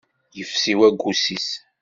[0.41, 1.49] Ifsi waggus-is.